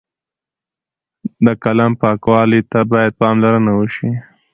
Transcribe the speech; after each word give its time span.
د 1.45 1.47
قلم 1.63 1.91
پاکوالۍ 2.01 2.61
ته 2.71 2.79
باید 2.91 3.17
پاملرنه 3.21 3.71
وشي. 3.79 4.11